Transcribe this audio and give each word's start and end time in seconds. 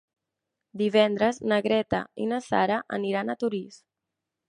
Divendres 0.81 1.39
na 1.53 1.61
Greta 1.67 2.01
i 2.25 2.29
na 2.35 2.43
Sara 2.49 2.83
aniran 3.01 3.31
a 3.37 3.41
Torís. 3.45 3.83